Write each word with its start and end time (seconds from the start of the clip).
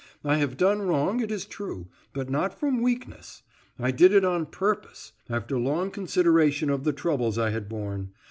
I 0.23 0.37
have 0.37 0.57
done 0.57 0.81
wrong, 0.81 1.19
it 1.19 1.29
is 1.31 1.45
true, 1.45 1.87
but 2.11 2.27
not 2.27 2.59
from 2.59 2.81
weakness. 2.81 3.43
I 3.77 3.91
did 3.91 4.13
it 4.13 4.25
on 4.25 4.47
purpose, 4.47 5.11
after 5.29 5.59
long 5.59 5.91
consideration 5.91 6.71
of 6.71 6.85
the 6.85 6.91
troubles 6.91 7.37
I 7.37 7.51
had 7.51 7.69
borne. 7.69 8.09